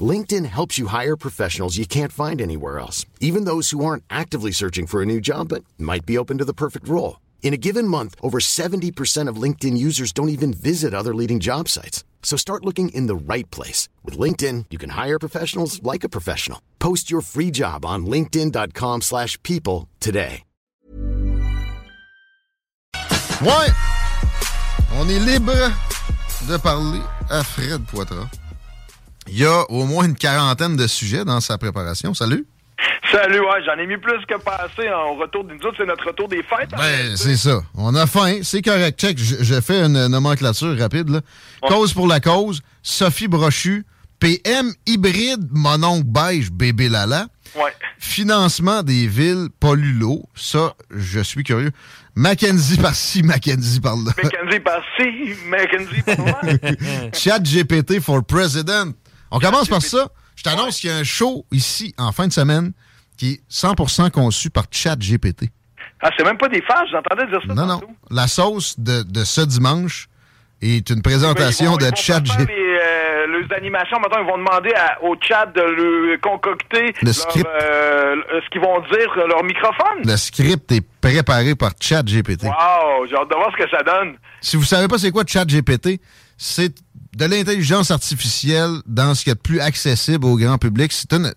[0.00, 4.52] LinkedIn helps you hire professionals you can't find anywhere else, even those who aren't actively
[4.52, 7.20] searching for a new job but might be open to the perfect role.
[7.42, 11.68] In a given month, over 70% of LinkedIn users don't even visit other leading job
[11.68, 12.02] sites.
[12.22, 13.90] So start looking in the right place.
[14.02, 16.62] With LinkedIn, you can hire professionals like a professional.
[16.78, 20.44] Post your free job on linkedin.com slash people today.
[23.42, 23.68] Ouais!
[24.94, 25.72] On est libre
[26.48, 28.41] de parler à Fred Poitras.
[29.34, 32.12] Il y a au moins une quarantaine de sujets dans sa préparation.
[32.12, 32.44] Salut!
[33.10, 36.28] Salut, ouais, j'en ai mis plus que passé en retour d'une autres, c'est notre retour
[36.28, 36.68] des fêtes.
[36.76, 37.62] Ben, c'est ça.
[37.74, 39.00] On a faim, c'est correct.
[39.00, 41.08] Check, je, je fais une nomenclature rapide.
[41.08, 41.20] Là.
[41.66, 43.86] Cause pour la cause, Sophie Brochu,
[44.20, 47.28] PM hybride, mononcle beige, bébé lala.
[47.54, 47.72] Ouais.
[47.98, 50.24] Financement des villes, pollulo.
[50.34, 51.70] Ça, je suis curieux.
[52.14, 54.12] Mackenzie par-ci, Mackenzie par-là.
[54.22, 56.40] Mackenzie par-ci, Mackenzie par-là.
[57.14, 58.92] Chat GPT for President.
[59.32, 60.08] On commence par ça.
[60.36, 62.72] Je t'annonce qu'il y a un show ici en fin de semaine
[63.18, 65.46] qui est 100% conçu par Chat GPT.
[66.02, 67.54] Ah, c'est même pas des fâches, j'entendais dire ça.
[67.54, 67.80] Non, non.
[68.10, 70.08] La sauce de, de ce dimanche
[70.60, 72.48] est une présentation Ben, Ils vont- ils de vont Chat faire GPT.
[72.48, 77.06] Les, euh, les animations, maintenant, ils vont demander à- au chat de le concocter Le
[77.06, 77.46] leur, script.
[77.62, 80.02] euh, ce qu'ils vont dire, euh, leur microphone.
[80.04, 82.44] Le script est préparé par Chat GPT.
[82.44, 84.16] Wow, j'ai hâte de voir ce que ça donne.
[84.40, 86.00] Si vous savez pas c'est quoi Chat GPT,
[86.38, 86.74] c'est
[87.16, 90.92] de l'intelligence artificielle dans ce qui est plus accessible au grand public.
[90.92, 91.32] C'est une,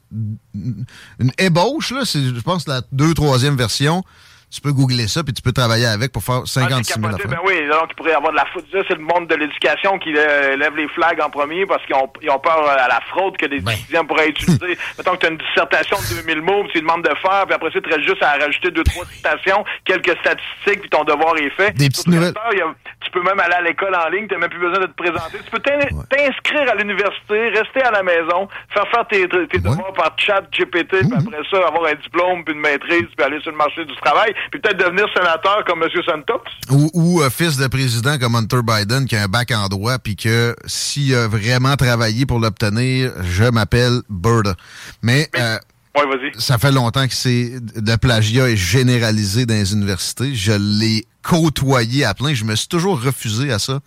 [0.54, 2.06] une ébauche, là.
[2.06, 4.04] C'est, je pense, la deux, troisième version.
[4.52, 7.42] Tu peux googler ça, puis tu peux travailler avec pour faire 56 000 Capoté, affaires.
[7.44, 8.66] ben oui, donc il pourrait y avoir de la faute.
[8.72, 11.96] Ça, c'est le monde de l'éducation qui euh, lève les flags en premier parce qu'ils
[11.96, 13.72] ont, ils ont peur euh, à la fraude que les Ben.
[13.74, 14.78] étudiants pourraient utiliser.
[14.98, 17.54] Mettons que tu as une dissertation de 2000 mots, puis tu demandes de faire, puis
[17.56, 21.36] après ça, tu restes juste à rajouter deux, trois citations, quelques statistiques, puis ton devoir
[21.38, 21.72] est fait.
[21.72, 22.34] Des petites nouvelles.
[22.38, 24.88] a- tu peux même aller à l'école en ligne, tu n'as même plus besoin de
[24.88, 25.38] te présenter.
[25.44, 25.80] Tu peux t'in-
[26.10, 31.00] t'inscrire à l'université, rester à la maison, faire faire tes, tes devoirs par chat GPT,
[31.02, 33.96] puis après ça, avoir un diplôme, puis une maîtrise, puis aller sur le marché du
[33.98, 35.90] travail, puis peut-être devenir sénateur comme M.
[36.06, 36.42] Santos.
[36.70, 39.98] Ou, ou euh, fils de président comme Hunter Biden qui a un bac en droit
[40.00, 44.56] puis que s'il a vraiment travaillé pour l'obtenir, je m'appelle Bird.
[45.02, 45.58] Mais euh,
[45.96, 50.36] Ouais, ça fait longtemps que c'est le plagiat est généralisé dans les universités.
[50.36, 52.34] Je l'ai côtoyé à plein.
[52.34, 53.80] Je me suis toujours refusé à ça.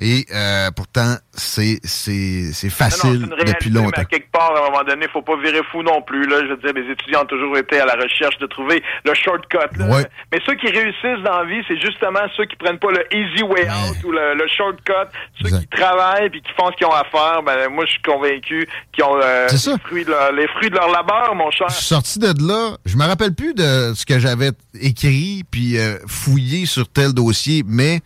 [0.00, 4.00] Et euh, pourtant, c'est c'est c'est Non, non, facile réalité, depuis mais longtemps.
[4.00, 6.26] à quelque part, à un moment donné, faut pas virer fou non plus.
[6.28, 6.36] Là.
[6.42, 9.58] Je veux dire, les étudiants ont toujours été à la recherche de trouver le shortcut.
[9.78, 9.86] là.
[9.88, 10.06] Ouais.
[10.32, 13.42] Mais ceux qui réussissent dans la vie, c'est justement ceux qui prennent pas le easy
[13.42, 15.10] way out ou le, le shortcut.
[15.40, 15.60] Ceux Exact.
[15.60, 17.42] qui travaillent puis qui font ce qu'ils ont à faire.
[17.42, 20.76] Ben, moi, je suis convaincu qu'ils ont euh, les, fruits de leur, les fruits de
[20.76, 21.68] leur labeur, mon cher.
[21.70, 24.50] Je suis sorti de là, je me rappelle plus de ce que j'avais
[24.80, 28.00] écrit puis euh, fouillé sur tel dossier, mais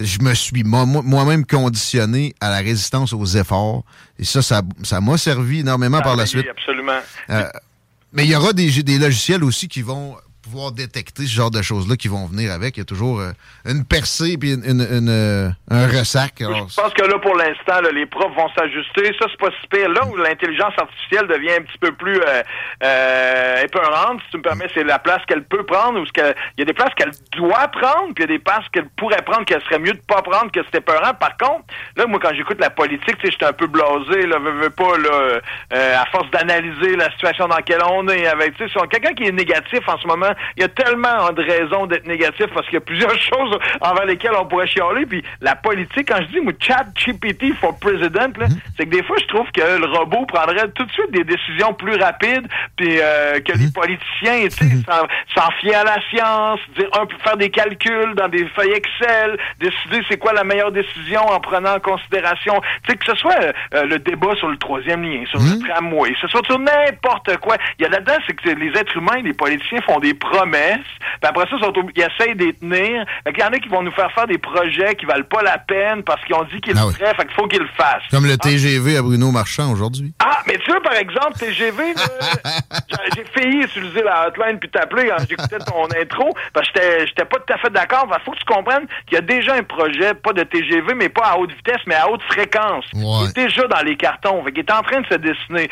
[0.00, 3.84] je me suis moi- moi- moi-même conditionné à la résistance aux efforts.
[4.18, 6.46] Et ça, ça ça m'a servi énormément par la oui, suite.
[6.50, 6.98] Absolument.
[7.30, 7.48] Euh,
[8.12, 10.16] mais il y aura des, des logiciels aussi qui vont
[10.50, 12.76] pouvoir détecter ce genre de choses-là qui vont venir avec.
[12.76, 13.32] Il y a toujours euh,
[13.64, 16.40] une percée puis une, une- une, euh, un ressac.
[16.40, 19.12] Alors, Je pense que là, pour l'instant, là, les profs vont s'ajuster.
[19.18, 19.88] Ça, c'est pas si pire.
[19.88, 22.42] Là où l'intelligence artificielle devient un petit peu plus euh,
[22.84, 26.34] euh, épeurante, si tu me permets, c'est la place qu'elle peut prendre ou ce que
[26.56, 28.88] il y a des places qu'elle doit prendre, puis il y a des places qu'elle
[28.96, 31.14] pourrait prendre, qu'elle serait mieux de pas prendre, que c'était épeurant.
[31.14, 31.64] Par contre,
[31.96, 34.70] là, moi, quand j'écoute la politique, tu sais, j'étais un peu blasé, là, veux, veux
[34.70, 35.40] pas, là,
[35.74, 38.54] euh, à force d'analyser la situation dans laquelle on est, avec,
[38.90, 42.46] quelqu'un qui est négatif en ce moment, il y a tellement de raisons d'être négatif
[42.54, 46.18] parce qu'il y a plusieurs choses envers lesquelles on pourrait chialer, puis la politique, quand
[46.20, 48.46] je dis, moi, chat GPT for president, là,
[48.76, 51.72] c'est que des fois, je trouve que le robot prendrait tout de suite des décisions
[51.74, 52.46] plus rapides,
[52.76, 55.06] puis euh, que les politiciens, tu sais, s'en-
[55.40, 60.02] s'en fier à la science, dire un, faire des calculs dans des feuilles Excel, décider
[60.08, 63.34] c'est quoi la meilleure décision en prenant en considération, tu sais, que ce soit
[63.74, 67.36] euh, le débat sur le troisième lien, sur le tramway, que ce soit sur n'importe
[67.38, 67.56] quoi.
[67.78, 70.80] Il y a là-dedans, c'est que les êtres humains, les politiciens font des promesses,
[71.20, 73.04] puis après ça, ils, essayent d'y tenir.
[73.26, 75.58] Il y en a qui vont nous faire faire des projets qui valent pas la
[75.58, 78.02] peine parce qu'ils ont dit qu'ils ah le feraient, fait qu'il faut qu'ils le fassent.
[78.10, 80.12] Comme le TGV à Bruno Marchand aujourd'hui.
[80.18, 81.94] Ah, mais tu vois, par exemple, TGV,
[83.14, 87.38] j'ai failli utiliser la hotline puis t'appeler quand j'écoutais ton intro, parce que j'étais pas
[87.38, 88.06] tout à fait d'accord.
[88.08, 91.08] Il faut que tu comprennes qu'il y a déjà un projet, pas de TGV, mais
[91.08, 92.84] pas à haute vitesse, mais à haute fréquence.
[92.92, 94.44] Il est déjà dans les cartons.
[94.46, 95.70] il est en train de se dessiner.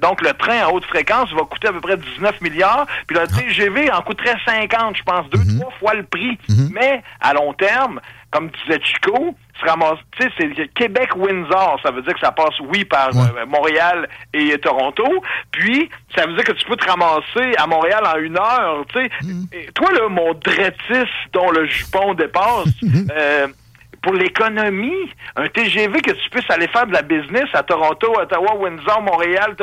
[0.00, 3.26] donc, le train à haute fréquence va coûter à peu près 19 milliards, puis le
[3.26, 3.61] TGV
[3.92, 5.60] en coûterait 50, je pense, deux, mhm.
[5.60, 6.38] trois fois le prix.
[6.48, 6.70] Mhm.
[6.72, 8.00] Mais, à long terme,
[8.30, 9.68] comme disait Chico, tu
[10.18, 15.04] sais, c'est Québec-Windsor, ça veut dire que ça passe, oui, par euh, Montréal et Toronto,
[15.50, 19.00] puis ça veut dire que tu peux te ramasser à Montréal en une heure, tu
[19.00, 19.10] sais.
[19.22, 19.46] Mhm.
[19.74, 22.68] Toi, là, mon dretis dont le jupon dépasse,
[23.16, 23.46] euh,
[24.02, 28.56] pour l'économie, un TGV que tu puisses aller faire de la business à Toronto, Ottawa,
[28.56, 29.54] Windsor, Montréal,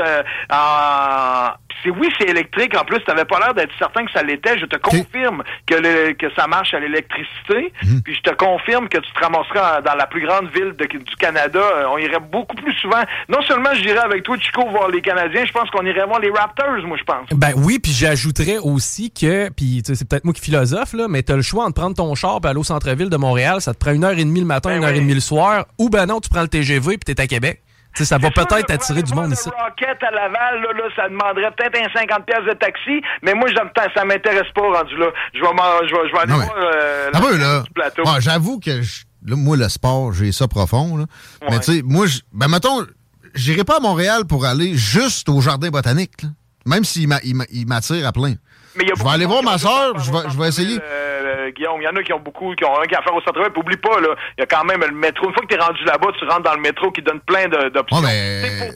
[0.49, 1.49] en
[1.83, 2.75] c'est oui, c'est électrique.
[2.75, 4.57] En plus, tu n'avais pas l'air d'être certain que ça l'était.
[4.57, 7.73] Je te confirme que, que ça marche à l'électricité.
[7.83, 8.01] Mhm.
[8.03, 11.59] Puis je te confirme que tu te ramasseras dans la plus grande ville du Canada.
[11.59, 13.01] Euh, on irait beaucoup plus souvent.
[13.27, 16.19] Non seulement je dirais avec toi, Chico, voir les Canadiens, je pense qu'on irait voir
[16.19, 17.27] les Raptors, moi, je pense.
[17.31, 21.31] Ben oui, puis j'ajouterais aussi que, puis c'est peut-être moi qui philosophe, là, mais tu
[21.31, 23.61] as le choix entre prendre ton char et aller au centre-ville de Montréal.
[23.61, 25.19] Ça te prend une heure et demie le matin, ben une heure et demie le
[25.19, 25.65] soir.
[25.77, 27.61] Ou ben non, tu prends le TGV puis es à Québec
[28.05, 29.49] ça va peut-être attirer du monde ici.
[29.49, 33.47] Rocket à Laval, là, là, ça demanderait peut-être un 50 pièces de taxi, mais moi,
[33.95, 35.07] ça m'intéresse pas rendu là.
[35.33, 37.63] Je vais, je vais, je aller voir euh, là.
[37.73, 38.03] plateau.
[38.19, 40.97] J'avoue que là, moi, le sport, j'ai ça profond.
[40.97, 41.05] Là.
[41.49, 42.85] Mais tu sais, moi, ben mettons,
[43.33, 46.23] j'irai pas à Montréal pour aller juste au jardin botanique.
[46.23, 46.29] Là.
[46.65, 48.35] Même s'il m'attire à plein.
[48.79, 50.79] Mais je vais aller voir ma soeur, je vais, je vais essayer.
[50.81, 53.01] Euh, Guillaume, il y en a qui ont beaucoup, qui ont un qui a à
[53.01, 53.51] faire au centre-ville.
[53.51, 55.27] Puis oublie pas, là, il y a quand même le métro.
[55.27, 57.47] Une fois que tu es rendu là-bas, tu rentres dans le métro qui donne plein
[57.47, 58.01] d'options.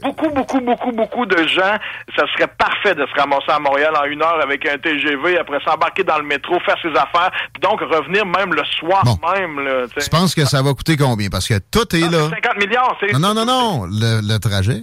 [0.01, 1.77] Pour beaucoup, beaucoup, beaucoup, beaucoup de gens,
[2.17, 5.59] ça serait parfait de se ramasser à Montréal en une heure avec un TGV, après
[5.63, 9.03] s'embarquer dans le métro, faire ses affaires, puis donc revenir même le soir
[9.33, 9.59] même.
[9.59, 11.29] Là, tu penses que ça va coûter combien?
[11.29, 12.29] Parce que tout est ah, là.
[12.29, 13.13] 50 millions, c'est...
[13.13, 13.85] Non, non, non, non.
[13.85, 14.81] Le, le trajet?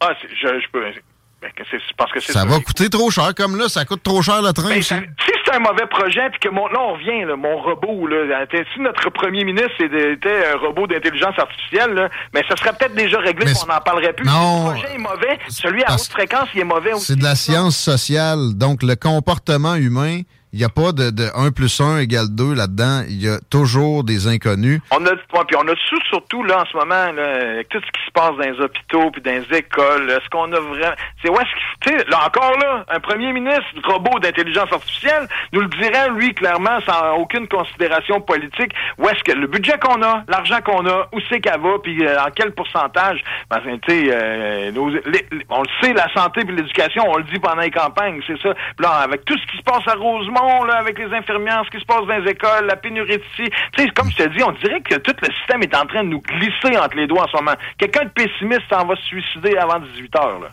[0.00, 0.84] Ah, je, je peux...
[1.40, 1.50] Ben,
[1.96, 4.70] parce que ça, va coûter trop cher, comme là, ça coûte trop cher le train
[4.70, 4.94] ben, Si
[5.44, 9.08] c'est un mauvais projet, puis que mon, là, on vient, mon robot, là, si notre
[9.10, 13.72] premier ministre était un robot d'intelligence artificielle, là, mais ça serait peut-être déjà réglé, on
[13.72, 14.26] n'en parlerait plus.
[14.26, 17.06] Non, le projet est mauvais, celui à haute fréquence, il est mauvais aussi.
[17.06, 20.22] C'est de la science sociale, donc le comportement humain
[20.52, 23.02] il n'y a pas de, de 1 plus 1 égale 2 là-dedans.
[23.08, 24.80] Il y a toujours des inconnus.
[24.90, 25.10] On a,
[25.44, 28.10] puis on a su surtout là en ce moment, là, avec tout ce qui se
[28.12, 30.94] passe dans les hôpitaux puis dans les écoles, est-ce qu'on a vraiment.
[31.22, 32.08] C'est où est-ce qu'il.
[32.08, 37.16] Là encore là, un premier ministre robot d'intelligence artificielle nous le dirait, lui, clairement, sans
[37.16, 41.40] aucune considération politique, où est-ce que le budget qu'on a, l'argent qu'on a, où c'est
[41.40, 43.22] qu'elle va, puis euh, en quel pourcentage?
[43.50, 44.70] Ben, tu sais, euh,
[45.48, 48.54] on le sait, la santé puis l'éducation, on le dit pendant les campagnes, c'est ça.
[48.78, 51.86] là, avec tout ce qui se passe à Rosemont, avec les infirmières, ce qui se
[51.86, 54.80] passe dans les écoles, la pénurie de Tu sais, comme je te dis, on dirait
[54.80, 57.36] que tout le système est en train de nous glisser entre les doigts en ce
[57.36, 57.56] moment.
[57.78, 60.48] Quelqu'un de pessimiste s'en va se suicider avant 18 heures, là.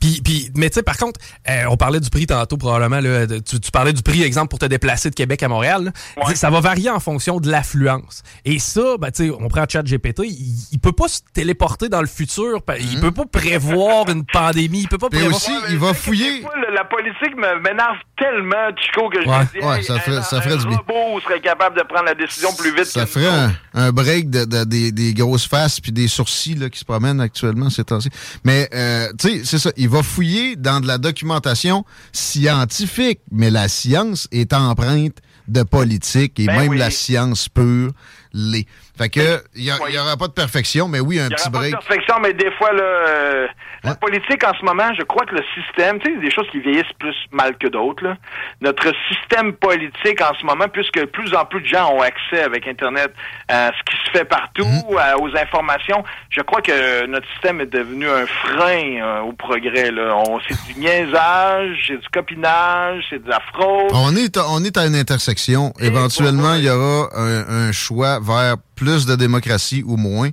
[0.00, 3.00] Puis, puis, mais tu sais, par contre, euh, on parlait du prix tantôt probablement.
[3.00, 5.92] Là, tu, tu, parlais du prix, exemple, pour te déplacer de Québec à Montréal.
[6.34, 8.22] Ça va varier en fonction de l'affluence.
[8.44, 11.88] Et ça, ben, tu sais, on prend Chat GPT, il, il, peut pas se téléporter
[11.88, 12.60] dans le futur.
[12.80, 13.00] Il mhm.
[13.00, 14.80] peut pas prévoir une pandémie.
[14.82, 15.34] Il peut pas prévoir.
[15.34, 16.42] aussi, il va fouiller.
[16.72, 20.66] la politique m'énerve tellement, Chico, que je me dis, ouais, ça, ferait, ça ferait du
[20.66, 20.76] bien.
[20.76, 22.86] robot serait capable de prendre la décision plus vite.
[22.86, 26.68] Ça ferait un, un, break de, de, des, des, grosses faces puis des sourcils là,
[26.68, 28.10] qui se promènent actuellement ces temps-ci.
[28.44, 29.70] Mais, euh, tu sais, c'est ça.
[29.76, 35.18] Il va fouiller dans de la documentation scientifique, mais la science est empreinte
[35.48, 37.92] de politique et ben même la science pure
[38.32, 38.66] l'est.
[38.96, 41.66] Fait que, il n'y aura pas de perfection, mais oui, un petit break.
[41.66, 43.46] Il n'y aura pas de perfection, mais des fois, là, euh,
[43.84, 46.58] la politique, en ce moment, je crois que le système, tu sais, des choses qui
[46.58, 48.16] vieillissent plus mal que d'autres.
[48.60, 52.66] Notre système politique, en ce moment, puisque plus en plus de gens ont accès avec
[52.66, 53.12] Internet
[53.48, 55.20] à ce qui se fait partout, mm-hmm.
[55.20, 60.12] aux informations, je crois que notre système est devenu un frein euh, au progrès, là.
[60.48, 63.92] c'est du niaisage, c'est du copinage, c'est de la fraude.
[63.92, 65.72] On est, on est à une intersection.
[65.78, 70.30] Éventuellement, il y aura un choix vers plus de démocratie ou moins.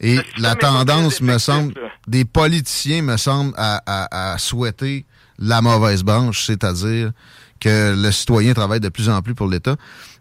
[0.00, 1.74] Et la tendance, me semble,
[2.06, 5.06] des politiciens, me semble, à, souhaiter
[5.38, 7.12] la mauvaise branche, c'est-à-dire
[7.60, 9.74] que le citoyen travaille de plus en plus pour l'État.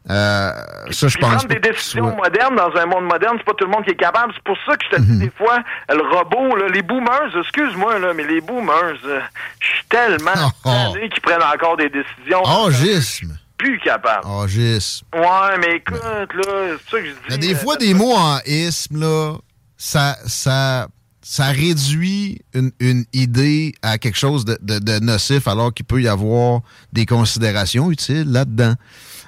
[0.10, 0.52] Euh,
[0.90, 1.44] ça, je pense.
[1.44, 3.96] Prendre des décisions modernes dans un monde moderne, c'est pas tout le monde qui est
[3.96, 4.32] capable.
[4.34, 5.20] C'est pour ça que je te dis mhm.
[5.20, 5.60] des fois,
[5.90, 9.20] le robot, les boomers, excuse-moi, là, mais les boomers, euh,
[9.60, 10.32] je suis tellement
[10.66, 11.08] oh, oh.
[11.14, 12.42] qui prennent encore des décisions.
[12.46, 14.26] Oh, gisme plus capable.
[14.28, 15.04] Oh, gis.
[15.14, 17.18] Ouais, mais écoute, là, c'est ça que je dis.
[17.28, 19.36] Il y a des fois, des mots en isme, là,
[19.78, 20.88] ça, ça,
[21.22, 26.02] ça réduit une, une, idée à quelque chose de, de, de nocif alors qu'il peut
[26.02, 26.62] y avoir
[26.94, 28.74] des considérations utiles là-dedans.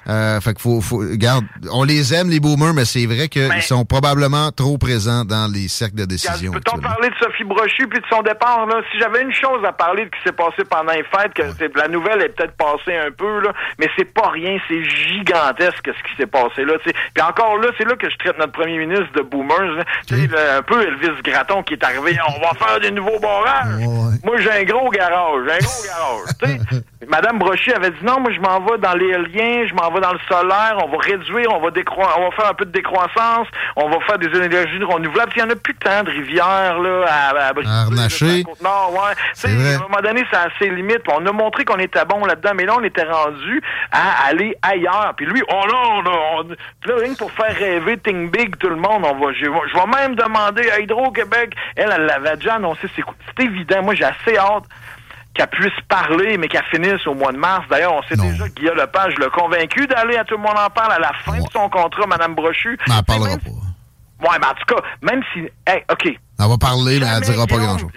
[0.08, 3.62] Euh, fait qu'il faut, faut, regarde, on les aime, les boomers, mais c'est vrai qu'ils
[3.62, 6.52] sont probablement trop présents dans les cercles de décision.
[6.52, 8.80] Peut-on parler de Sophie Brochu puis de son départ, là?
[8.90, 11.78] Si j'avais une chose à parler de ce qui s'est passé pendant les fêtes, que
[11.78, 16.02] la nouvelle est peut-être passée un peu, là, mais c'est pas rien, c'est gigantesque ce
[16.10, 19.12] qui s'est passé là, Puis encore là, c'est là que je traite notre premier ministre
[19.14, 23.84] de boomers, un peu Elvis Gratton qui est arrivé, on va faire des nouveaux barrages.
[24.24, 26.82] Moi, j'ai un gros garage, un gros garage.
[27.08, 30.00] Madame Brochu avait dit non, moi, je m'en vais dans les liens, je m'en vais
[30.00, 32.72] dans le solaire, on va réduire, on va décroître, on va faire un peu de
[32.72, 35.32] décroissance, on va faire des énergies renouvelables.
[35.36, 38.44] Il n'y en a plus tant de rivières là, à, à, à Arnacher.
[38.62, 39.14] Non, ouais.
[39.44, 41.02] À un moment donné, c'est assez limite.
[41.12, 45.14] On a montré qu'on était bon là-dedans, mais là, on était rendu à aller ailleurs.
[45.16, 49.04] Puis lui, oh non, on, là, rien pour faire rêver Think Big tout le monde,
[49.04, 51.54] on va, je, vais même demander à Hydro-Québec.
[51.76, 52.88] Elle, elle l'avait déjà annoncé.
[52.94, 53.82] C'est évident.
[53.82, 54.64] Moi, j'ai assez hâte
[55.34, 57.64] qu'elle puisse parler, mais qu'elle finisse au mois de mars.
[57.70, 60.70] D'ailleurs, on sait déjà que Guillaume Lepage l'a convaincu d'aller à Tout le monde en
[60.70, 62.76] parle à la fin de son contrat, Madame Brochu.
[62.88, 63.69] Mais elle parlera pas.
[64.20, 65.40] Ouais, mais en tout cas, même si...
[65.66, 66.06] Hey, OK.
[66.06, 67.90] Elle va parler, mais elle dira pas grand-chose.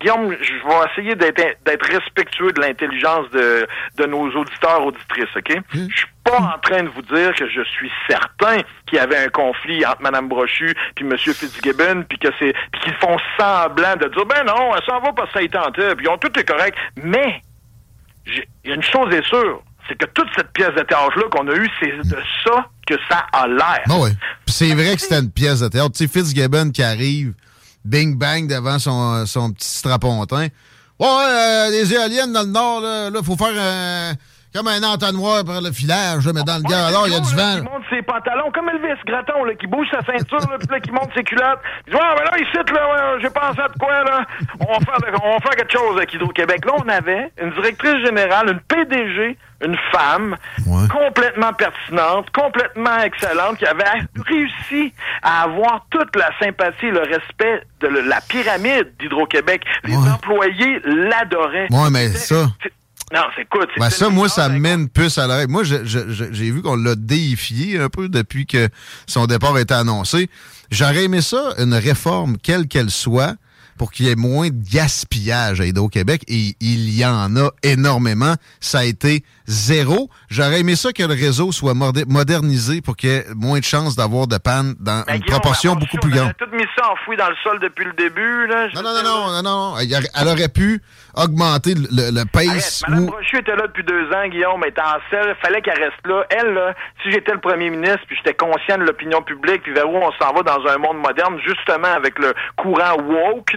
[0.00, 3.66] Guillaume, je vais essayer d'être respectueux de l'intelligence de,
[3.96, 5.56] de nos auditeurs, auditrices, OK?
[5.72, 9.18] Je suis pas en train de vous dire que je suis certain qu'il y avait
[9.18, 11.16] un conflit entre Mme Brochu puis M.
[11.16, 15.28] Fitzgibbon, puis que c'est qu'ils font semblant de dire ben non, elle s'en va parce
[15.28, 16.76] que ça y tentait, puis tout est correct.
[17.02, 17.42] Mais
[18.26, 21.48] il y a une chose est sûre, c'est que toute cette pièce de théâtre-là qu'on
[21.48, 23.82] a eue, c'est de ça que ça a l'air.
[23.86, 24.10] Ben oui.
[24.46, 25.92] c'est vrai que c'était une pièce de théâtre.
[25.92, 27.34] Tu sais, Fitzgibbon qui arrive,
[27.84, 30.48] bing bang devant son, son petit strapontin.
[30.98, 34.14] Ouais, euh, les éoliennes dans le nord, là, il faut faire un
[34.54, 37.34] comme un entonnoir par le filage, mais dans le gars, alors, il y a du
[37.34, 37.56] vent.
[37.56, 40.78] Qui monte ses pantalons, comme Elvis Gratton, là, qui bouge sa ceinture, là, puis là,
[40.78, 41.58] qui monte ses culottes.
[41.88, 44.24] Il dit, ah, ben là, ici, là, j'ai pensé à de quoi, là.
[44.60, 46.64] On va faire, on va faire quelque chose avec Hydro-Québec.
[46.66, 50.36] Là, on avait une directrice générale, une PDG, une femme
[50.88, 54.94] complètement pertinente, complètement excellente, qui avait réussi
[55.24, 59.64] à avoir toute la sympathie et le respect de la pyramide d'Hydro-Québec.
[59.82, 61.66] Les employés l'adoraient.
[61.72, 62.46] Ouais, mais ça...
[63.12, 63.66] Non, c'est cool.
[63.78, 65.46] Ben ça, moi, ça mène plus à l'oreille.
[65.48, 68.68] Moi, j'ai vu qu'on l'a déifié un peu depuis que
[69.06, 70.30] son départ a été annoncé.
[70.70, 73.34] J'aurais aimé ça, une réforme, quelle qu'elle soit,
[73.78, 76.22] pour qu'il y ait moins de gaspillage à Hydro-Québec.
[76.28, 78.34] Et il y en a énormément.
[78.60, 80.10] Ça a été zéro.
[80.28, 83.96] J'aurais aimé ça que le réseau soit modernisé pour qu'il y ait moins de chances
[83.96, 86.32] d'avoir de panne dans ben, une proportion beaucoup plus grande.
[86.40, 88.46] On a tout mis ça enfoui dans le sol depuis le début.
[88.46, 90.80] Là, non, non, non, non, non, Elle aurait pu
[91.16, 92.82] augmenter le, le pace.
[92.88, 95.34] Madame Brochu était là depuis deux ans, Guillaume, était en selle.
[95.42, 96.24] Fallait qu'elle reste là.
[96.30, 99.88] Elle, là, si j'étais le premier ministre, puis j'étais conscient de l'opinion publique, puis vers
[99.88, 103.54] où on s'en va dans un monde moderne, justement avec le courant woke,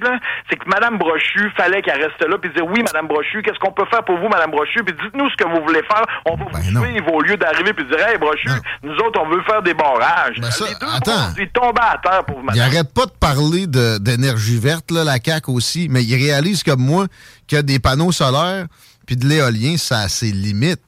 [0.49, 3.71] c'est que Madame Brochu, fallait qu'elle reste là, puis dire oui, Madame Brochu, qu'est-ce qu'on
[3.71, 6.05] peut faire pour vous, Madame Brochu, puis dites-nous ce que vous voulez faire.
[6.25, 8.49] On va ben vous suivre au lieu d'arriver puis dire hey Brochu,
[8.83, 10.39] nous autres on veut faire des barrages.
[10.39, 11.33] Ben ça, attends.
[11.37, 12.55] Ils tombent à terre pour Madame.
[12.55, 16.81] Il arrête pas de parler d'énergie verte là, la CAC aussi, mais il réalise comme
[16.81, 17.05] moi
[17.47, 18.67] que des panneaux solaires
[19.05, 20.81] puis de l'éolien, ça a ses limites.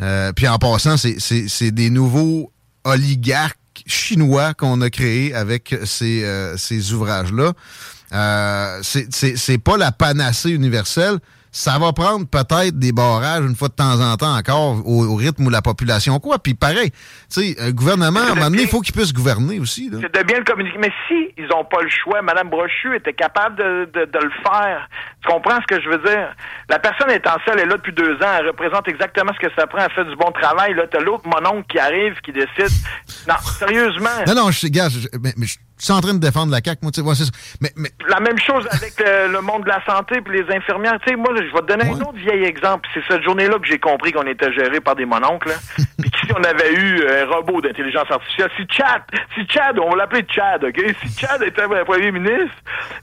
[0.00, 2.50] Euh, puis en passant, c'est des nouveaux
[2.84, 7.52] oligarques chinois qu'on a créés avec ces, euh, ces ouvrages-là.
[8.12, 11.18] Euh, c'est pas la panacée universelle
[11.52, 15.46] ça va prendre peut-être des barrages une fois de temps en temps encore au, rythme
[15.46, 16.38] où la population quoi.
[16.38, 16.90] Puis pareil,
[17.32, 19.90] tu sais, un gouvernement, à un moment donné, il faut qu'il puisse gouverner aussi.
[20.00, 20.78] C'est de bien le communiquer.
[20.78, 24.88] Mais si ils n'ont pas le choix, Mme Brochu était capable de, de, le faire.
[25.22, 26.34] Tu comprends ce que je veux dire?
[26.68, 29.52] La personne étant seule, elle est là depuis deux ans, elle représente exactement ce que
[29.58, 30.74] ça prend, elle fait du bon travail.
[30.74, 32.74] Là, t'as l'autre mononcle qui arrive, qui décide.
[33.28, 34.24] Non, sérieusement.
[34.26, 34.88] Non, non, je, gars,
[35.20, 37.90] mais, mais je suis en train de défendre la CAQ, moi, tu sais, mais, mais...
[38.08, 40.98] La même chose avec le monde de la santé et les infirmières.
[41.04, 42.88] Tu sais, moi, je vais te donner un autre vieil exemple.
[42.94, 45.54] C'est cette journée-là que j'ai compris qu'on était géré par des mononcles.
[46.00, 49.02] puis si on avait eu un robot d'intelligence artificielle, si Chad,
[49.34, 50.80] si Chad, on va l'appeler Chad, OK?
[51.02, 52.56] Si Chad était premier ministre,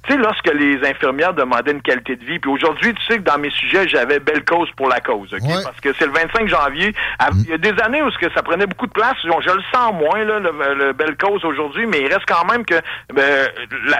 [0.03, 3.23] tu sais, lorsque les infirmières demandaient une qualité de vie, puis aujourd'hui, tu sais que
[3.23, 5.63] dans mes sujets, j'avais belle cause pour la cause, OK?
[5.63, 6.93] Parce que c'est le 25 janvier.
[7.19, 7.41] Mm.
[7.45, 9.15] Il y a des années où ça prenait beaucoup de place.
[9.23, 12.65] Je le sens moins, là, le, le belle cause aujourd'hui, mais il reste quand même
[12.65, 12.75] que
[13.13, 13.49] ben,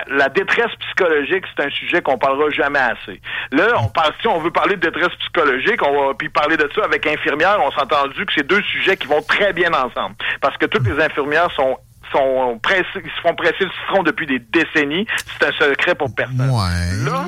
[0.10, 3.22] la, détresse psychologique, c'est un sujet qu'on parlera jamais assez.
[3.52, 6.70] Là, on parle, si on veut parler de détresse psychologique, on va puis parler de
[6.76, 10.16] ça avec infirmières, on s'est entendu que c'est deux sujets qui vont très bien ensemble.
[10.42, 11.78] Parce que toutes les infirmières sont
[12.12, 15.06] sont pressés, ils se font presser le citron depuis des décennies.
[15.40, 16.50] C'est un secret pour personne.
[16.50, 17.06] Ouais.
[17.10, 17.26] Là,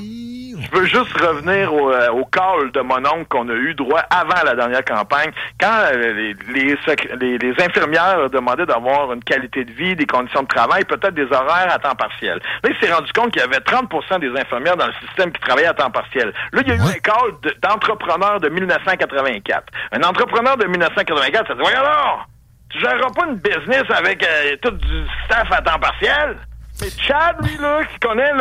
[0.71, 4.01] Je veux juste revenir au, euh, au call de mon oncle qu'on a eu droit
[4.09, 6.75] avant la dernière campagne, quand euh, les, les,
[7.19, 11.24] les, les infirmières demandaient d'avoir une qualité de vie, des conditions de travail, peut-être des
[11.31, 12.41] horaires à temps partiel.
[12.63, 15.39] Là, il s'est rendu compte qu'il y avait 30% des infirmières dans le système qui
[15.39, 16.33] travaillaient à temps partiel.
[16.51, 19.63] Là, il y a eu un call de- d'entrepreneur de 1984.
[19.93, 22.27] Un entrepreneur de 1984, ça dit, voyons alors,
[22.69, 26.38] tu géreras pas une business avec euh, tout du staff à temps partiel?
[26.81, 28.31] Mais Chad, lui, là, qui connaît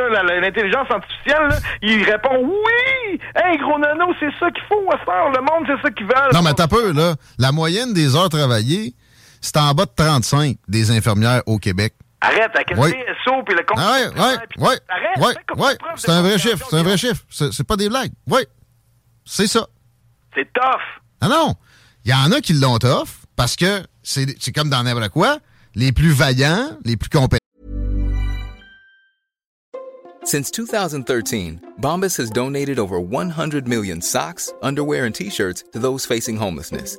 [0.41, 3.21] l'intelligence artificielle, là, il répond oui!
[3.35, 5.31] Hey, gros nano, c'est ça qu'il faut à faire.
[5.31, 6.33] Le monde, c'est ça qu'ils veulent.
[6.33, 7.15] Non, mais t'as peu, là.
[7.39, 8.95] La moyenne des heures travaillées,
[9.41, 11.95] c'est en bas de 35 des infirmières au Québec.
[12.21, 12.91] Arrête avec le Oui.
[12.93, 13.79] TSO puis le compte.
[13.81, 15.19] Ah ouais, ouais, puis- ouais, Arrête,
[15.57, 15.77] ouais, ouais.
[15.97, 17.23] C'est un vrai chiffre, c'est un vrai chiffre.
[17.31, 18.11] C'est c'est pas des blagues.
[18.29, 18.41] Oui,
[19.25, 19.67] c'est ça.
[20.35, 20.81] C'est tough.
[21.21, 21.55] Ah non,
[22.05, 25.43] il y en a qui l'ont tough parce que c'est comme dans n'importe.
[25.75, 27.39] Les plus vaillants, les plus compétents.
[30.25, 36.05] Since 2013, Bombas has donated over 100 million socks, underwear, and t shirts to those
[36.05, 36.99] facing homelessness.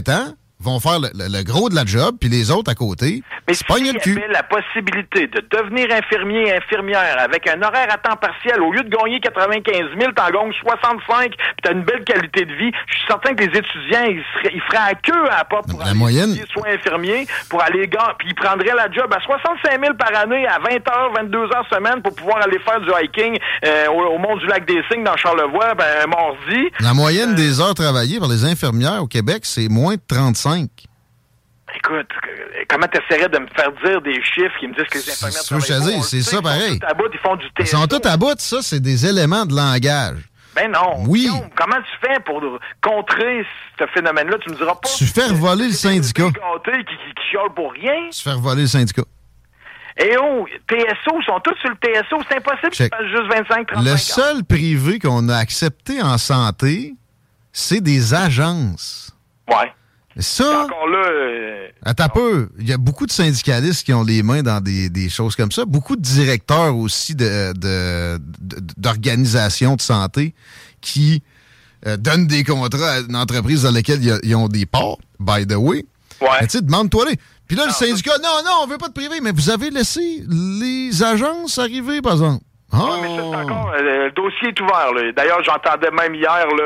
[0.00, 0.39] ¿Está?
[0.60, 3.54] Vont faire le, le- le gros de la job, puis les autres à côté, Mais
[3.66, 8.16] pas s'il y avait la possibilité de devenir infirmier, infirmière avec un horaire à temps
[8.16, 12.44] partiel, au lieu de gagner 95 000, t'en gagnes 65, puis t'as une belle qualité
[12.44, 15.38] de vie, je suis certain que les étudiants, ils, seraient, ils feraient à queue à
[15.38, 18.74] la porte pour La aller moyenne- étudier, soit infirmier, pour aller gagner, puis ils prendraient
[18.76, 22.42] la job à 65 000 par année, à 20 heures, 22 heures semaine, pour pouvoir
[22.42, 26.06] aller faire du hiking euh, au, au mont du lac des Cygnes dans Charlevoix, ben,
[26.08, 26.68] mardi.
[26.80, 30.49] La moyenne des heures travaillées par les infirmières au Québec, c'est moins de 35.
[30.56, 32.08] Écoute,
[32.68, 35.60] comment t'essaierais de me faire dire des chiffres qui me disent que les infirmières que
[35.60, 36.78] je te dis, c'est ça ils font pareil.
[36.80, 39.46] tout à bout, ils font du Ils sont tous à bout, ça, c'est des éléments
[39.46, 40.18] de langage.
[40.56, 41.04] Ben non.
[41.06, 41.30] Oui.
[41.56, 42.42] Comment tu fais pour
[42.82, 43.46] contrer
[43.78, 44.36] ce phénomène-là?
[44.40, 44.88] Tu me diras pas.
[44.98, 46.24] Tu fais voler le syndicat.
[46.24, 48.10] qui, qui, qui chiolent pour rien.
[48.10, 49.02] Se faire voler le syndicat.
[49.96, 52.16] Et oh, TSO, ils sont tous sur le TSO.
[52.28, 53.96] C'est impossible qu'ils fassent juste 25, 35 Le ans.
[53.96, 56.94] seul privé qu'on a accepté en santé,
[57.52, 59.14] c'est des agences.
[59.48, 59.72] Ouais.
[60.20, 64.02] Ça, Encore là, euh, attends un peu, il y a beaucoup de syndicalistes qui ont
[64.04, 65.64] les mains dans des, des choses comme ça.
[65.64, 70.34] Beaucoup de directeurs aussi de- de- de- d'organisations de, santé
[70.80, 71.22] qui
[71.86, 75.54] euh, donnent des contrats à une entreprise dans laquelle ils ont des parts, by the
[75.56, 75.84] way.
[76.20, 76.28] ouais.
[76.42, 77.16] Tu sais, demande-toi les.
[77.46, 80.24] Puis là, le syndicat, non, non, on veut pas de privé, mais vous avez laissé
[80.28, 82.44] les agences arriver, par exemple.
[82.72, 84.92] Ouais, mais ça, c'est encore, euh, le dossier est ouvert.
[84.94, 85.10] là.
[85.12, 86.62] D'ailleurs, j'entendais même hier là,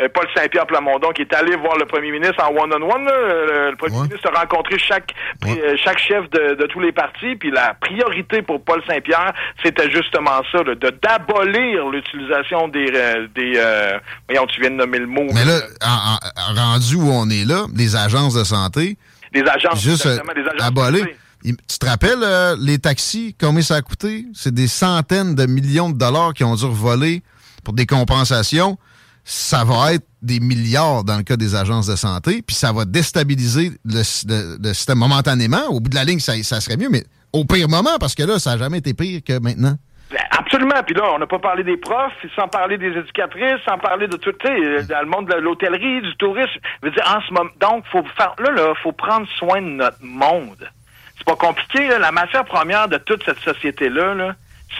[0.00, 3.04] euh, Paul Saint-Pierre Plamondon qui est allé voir le premier ministre en one-on-one.
[3.04, 3.12] là.
[3.16, 4.02] Le, le premier Ouais.
[4.04, 5.12] ministre a rencontré chaque,
[5.44, 5.60] Ouais.
[5.64, 7.34] euh, chaque chef de, de tous les partis.
[7.36, 9.32] Puis la priorité pour Paul Saint-Pierre,
[9.64, 12.86] c'était justement ça, là, de d'abolir l'utilisation des...
[13.34, 15.26] des euh, voyons, tu viens de nommer le mot.
[15.34, 18.96] Mais là, en- en- rendu où on est là, les agences de santé,
[19.32, 19.82] des agences.
[19.82, 21.02] juste des agences abolir.
[21.04, 21.16] privées.
[21.18, 24.26] Il- Tu te rappelles euh, les taxis, combien ça a coûté?
[24.32, 27.22] C'est des centaines de millions de dollars qui ont dû voler
[27.64, 28.78] pour des compensations.
[29.24, 32.84] Ça va être des milliards dans le cas des agences de santé, puis ça va
[32.84, 35.66] déstabiliser le, le- le système momentanément.
[35.68, 38.22] Au bout de la ligne, ça, ça serait mieux, mais au pire moment, parce que
[38.24, 39.74] là, ça n'a jamais été pire que maintenant.
[40.10, 40.82] Ben, Absolument.
[40.84, 44.16] Puis là, on n'a pas parlé des profs, sans parler des éducatrices, sans parler de
[44.16, 46.58] tout, tu sais, euh, dans le monde de l'hôtellerie, du tourisme.
[46.82, 49.66] Je veux dire, en ce moment, donc, faut faire, là, là, faut prendre soin de
[49.68, 50.68] notre monde.
[51.24, 51.98] C'est pas compliqué, là.
[51.98, 54.34] La matière première de toute cette société-là, là,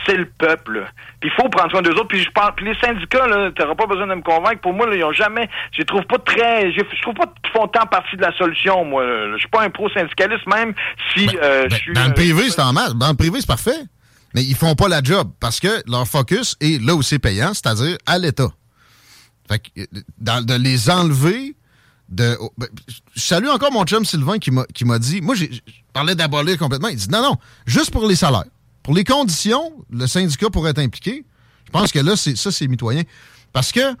[0.05, 0.83] c'est le peuple.
[1.21, 2.07] Puis il faut prendre soin d'eux autres.
[2.07, 4.59] Puis je puis les syndicats, là, t'auras pas besoin de me convaincre.
[4.59, 7.51] Pour moi, là, ils ont jamais, je trouve pas très, je je trouve pas qu'ils
[7.53, 9.03] font tant partie de la solution, moi.
[9.33, 10.73] Je suis pas un pro-syndicaliste, même
[11.13, 11.93] si euh, je Ben, suis.
[11.93, 12.93] dans le euh, privé, c'est en masse.
[12.95, 13.79] Dans le privé, c'est parfait.
[14.35, 17.53] Mais ils font pas la job parce que leur focus est là où c'est payant,
[17.53, 18.49] c'est-à-dire à l'État.
[19.47, 19.85] Fait que, euh,
[20.17, 21.55] dans- de les enlever,
[22.39, 22.67] oh, ben,
[23.15, 24.51] je salue encore mon chum Sylvain qui
[24.85, 25.21] m'a dit.
[25.21, 25.45] Moi, je
[25.93, 26.89] parlais d'abolir complètement.
[26.89, 28.45] Il dit non, non, juste pour les salaires.
[28.81, 31.25] Pour les conditions, le syndicat pourrait être impliqué.
[31.65, 33.03] Je pense que là, ça, c'est mitoyen.
[33.53, 33.95] Parce que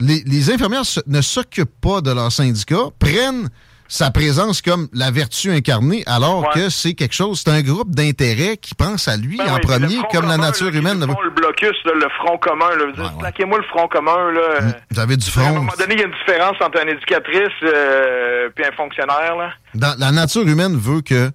[0.00, 3.48] les, les infirmières ne s'occupent pas de leur syndicat, prennent
[3.90, 6.48] sa présence comme la vertu incarnée, alors Ouais.
[6.54, 9.60] que c'est quelque chose, c'est un groupe d'intérêt qui pense à lui Ben en oui,
[9.62, 11.00] premier, front comme la nature humaine.
[11.00, 12.68] Le, front, le blocus, là, le front commun.
[12.76, 13.08] Là, Ouais, ouais.
[13.18, 14.30] Plaquez-moi le front commun.
[14.32, 15.54] Là, Vous avez du À un front.
[15.54, 19.36] moment donné, il y a une différence entre un éducatrice euh, puis un fonctionnaire.
[19.36, 19.52] Là.
[19.74, 21.30] Dans, la nature humaine veut que,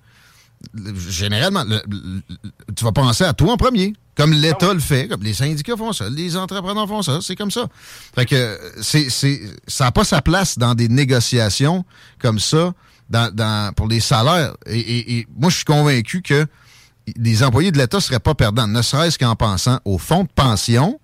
[0.76, 2.22] le- généralement, le- le-
[2.76, 5.76] tu vas penser à toi en premier, comme l'État Ah le fait, comme les syndicats
[5.78, 7.68] font ça, les entrepreneurs font ça, c'est comme ça.
[8.16, 11.84] Fait que c'est, c'est, ça n'a pas sa place dans des négociations
[12.20, 12.74] comme ça,
[13.10, 14.54] dans, dans, pour les salaires.
[14.66, 16.46] Et, et- et moi, je suis convaincu que
[17.18, 21.00] les employés de l'État seraient pas perdants, ne serait-ce qu'en pensant au fonds de pension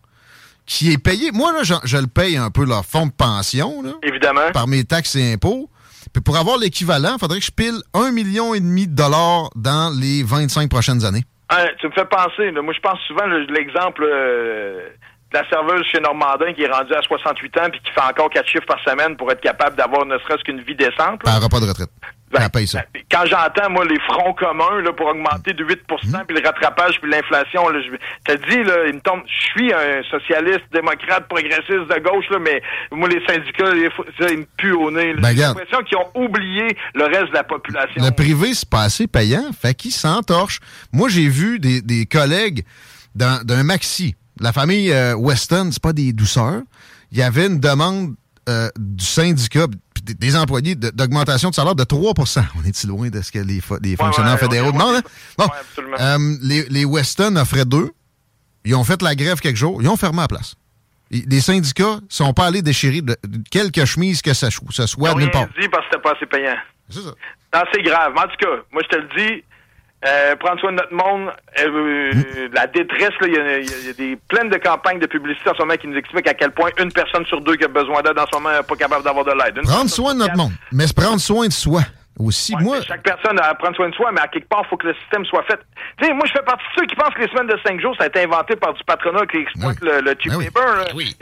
[0.65, 1.32] qui est payé.
[1.32, 4.52] Moi, là, je, je le paye un peu, leur fonds de pension, là Évidemment.
[4.54, 5.69] par mes taxes et impôts.
[6.13, 9.50] Puis pour avoir l'équivalent, il faudrait que je pile un million et demi de dollars
[9.56, 11.26] dans les 25 prochaines années.
[11.52, 12.52] Hein, tu me fais penser.
[12.52, 14.90] là, moi, je pense souvent le- l'exemple euh,
[15.32, 18.30] de la serveuse chez Normandin qui est rendue à 68 ans puis qui fait encore
[18.30, 21.22] quatre chiffres par semaine pour être capable d'avoir ne serait-ce qu'une vie décente.
[21.26, 21.90] Elle n'aura pas de retraite.
[22.32, 22.84] Ben, paye ça.
[22.94, 25.76] ben, Quand j'entends, moi, les fronts communs là, pour augmenter de 8%
[26.15, 26.24] Hum.
[26.28, 30.02] puis le rattrapage, puis l'inflation, je te dis, là, il me tombe, je suis un
[30.10, 32.62] socialiste, démocrate, progressiste de gauche, là, mais
[32.92, 33.72] moi, les syndicats,
[34.20, 35.13] ça, ils me puent au nez.
[35.15, 38.04] Ben, J'ai l'impression qu'ils ont oublié le reste de la population.
[38.04, 40.60] Le privé, c'est pas assez payant, fait qu'ils s'entorchent.
[40.94, 42.63] Moi, j'ai vu des, des collègues
[43.15, 44.15] d'un maxi.
[44.39, 46.62] La famille euh, Weston, c'est pas des douceurs.
[47.12, 48.15] Il y avait une demande
[48.48, 49.65] euh, du syndicat,
[50.04, 53.60] puis des, employés, d'augmentation de salaire de 3% On est-tu loin de ce que les,
[53.60, 54.96] fo- les fonctionnaires ouais, fédéraux demandent?
[54.98, 55.02] hein?
[55.38, 55.98] Bon, Ouais, absolument.
[56.00, 57.90] euh, les, les Weston offraient deux.
[58.66, 59.82] Ils ont fait la grève quelques jours.
[59.82, 60.56] Ils ont fermé la place.
[61.12, 63.18] Les syndicats sont pas allés déchirer de,
[63.50, 65.48] quelque chemise que ce Ils soit nulle part.
[65.60, 66.56] dit parce que c'était pas assez payant.
[66.90, 67.64] C'est ça.
[67.74, 68.14] C'est grave.
[68.16, 69.44] En tout cas, moi, je te le dis,
[70.08, 72.54] euh, prendre soin de notre monde, euh, Hmm.
[72.54, 75.60] la détresse, il y a, y y des pleines de campagnes de publicité en ce
[75.62, 78.18] moment qui nous expliquent à quel point une personne sur deux qui a besoin d'aide
[78.18, 79.62] en ce moment n'est pas capable d'avoir de l'aide.
[79.64, 81.82] Prendre soin de notre quatre- monde, mais se prendre soin de soi
[82.20, 82.54] aussi.
[82.56, 84.70] Ouais, Moi, Chaque personne a à prendre soin de soi, mais à quelque part, il
[84.70, 85.60] faut que le système soit fait.
[85.98, 87.80] Tu sais, moi, je fais partie de ceux qui pensent que les semaines de cinq
[87.82, 89.90] jours, ça a été inventé par du patronat qui exploite Oui.
[89.90, 90.46] le, le cheap Ben oui.
[90.46, 90.76] labor.
[90.76, 90.84] là.
[90.86, 91.16] Ben oui.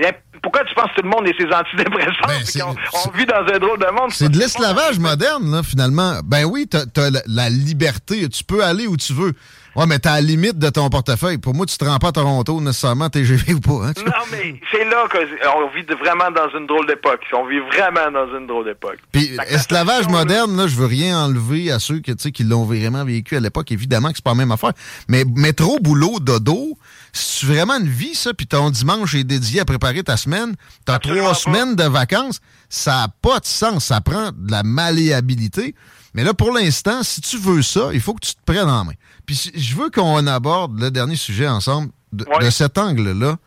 [0.44, 2.28] Pourquoi tu penses que tout le monde est ses antidépresseurs?
[2.28, 4.12] Ben, on, vit dans un drôle de monde?
[4.12, 6.20] c'est de l'esclavage moderne, là, finalement.
[6.24, 8.28] Ben oui, t'as as la liberté.
[8.30, 9.34] Tu peux aller où tu veux.
[9.78, 11.38] Ouais, mais t'as la limite de ton portefeuille.
[11.38, 13.90] Pour moi, tu te rends pas à Toronto nécessairement, TGV ou pas.
[13.90, 13.94] Hein.
[14.04, 17.22] Non, mais c'est là qu'on vit vraiment dans une drôle d'époque.
[17.32, 18.98] On vit vraiment dans une drôle d'époque.
[19.12, 23.06] Puis La esclavage moderne, là, je veux rien enlever à ceux que, qui l'ont vraiment
[23.06, 23.72] vécu à l'époque.
[23.72, 24.74] Évidemment que c'est pas la même affaire.
[25.10, 26.76] Mais métro, boulot, dodo,
[27.13, 28.34] c'est vraiment une vie, ça?
[28.34, 30.56] Puis ton dimanche est dédié à préparer ta semaine.
[30.86, 31.34] T'as trois pas.
[31.36, 32.40] semaines de vacances.
[32.68, 33.86] Ça n'a pas de sens.
[33.86, 35.76] Ça prend de la malléabilité.
[36.17, 38.84] Mais là, pour l'instant, si tu veux ça, il faut que tu te prennes en
[38.86, 38.93] main.
[39.27, 42.43] Puis si- je veux qu'on aborde le dernier sujet ensemble de, Ouais.
[42.45, 43.38] de cet angle-là.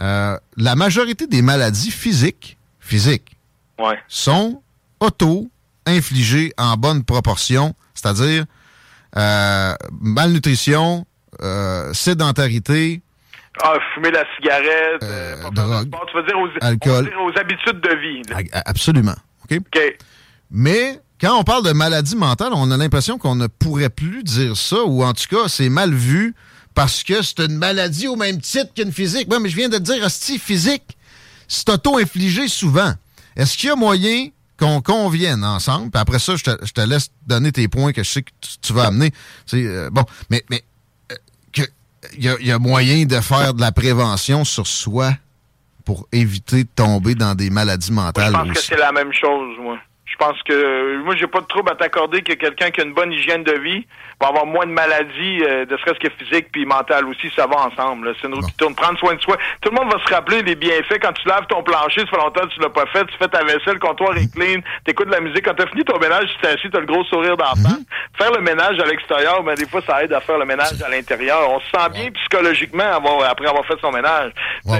[0.00, 3.36] Euh, la majorité des maladies physiques, physiques,
[3.78, 3.98] Ouais.
[4.08, 4.62] sont
[5.00, 8.44] auto-infligés en bonne proportion, c'est-à-dire
[9.16, 11.06] euh, malnutrition,
[11.42, 13.02] euh, sédentarité,
[13.60, 16.06] Ah, fumer la cigarette, Euh, drogue, de sport.
[16.10, 17.04] Tu veux dire aux, alcool.
[17.06, 18.22] dire aux habitudes de vie.
[18.30, 18.60] là.
[18.66, 19.16] absolument.
[19.50, 19.60] OK.
[20.50, 24.56] Mais quand on parle de maladie mentale, on a l'impression qu'on ne pourrait plus dire
[24.56, 26.34] ça, ou en tout cas, c'est mal vu
[26.74, 29.26] parce que c'est une maladie au même titre qu'une physique.
[29.30, 30.96] Oui, mais je viens de te dire, hostie, physique,
[31.48, 32.92] c'est auto-infligé souvent.
[33.36, 34.28] Est-ce qu'il y a moyen
[34.58, 38.02] qu'on convienne ensemble, puis après ça, je te, je te laisse donner tes points que
[38.02, 39.12] je sais que tu, tu vas amener.
[39.54, 40.64] Euh, bon, mais, mais
[41.12, 41.64] euh,
[42.16, 45.12] il y a, il y a moyen de faire de la prévention sur soi
[45.84, 49.12] pour éviter de tomber dans des maladies Moi, je mentales pense que c'est la même
[49.12, 49.78] chose, moi.
[50.10, 52.94] Je pense que moi j'ai pas de trouble à t'accorder que quelqu'un qui a une
[52.94, 53.86] bonne hygiène de vie
[54.20, 57.56] va avoir moins de maladies, euh, de serait-ce que physique puis mentale aussi, ça va
[57.66, 58.12] ensemble.
[58.20, 58.74] C'est une roue qui tourne.
[58.74, 59.36] Prendre soin de soi.
[59.60, 62.16] Tout le monde va se rappeler les bienfaits quand tu laves ton plancher, ça fait
[62.16, 65.06] longtemps que tu l'as pas fait, tu fais ta vaisselle, le comptoir est clean, t'écoutes
[65.06, 65.44] de la musique.
[65.44, 67.78] Quand t'as fini ton ménage, tu t'es assis, t'as le gros sourire d'enfant.
[68.16, 70.88] Faire le ménage à l'extérieur, ben des fois ça aide à faire le ménage à
[70.88, 71.48] l'intérieur.
[71.50, 74.32] On se sent bien psychologiquement avoir- après avoir fait son ménage.
[74.64, 74.74] Wow.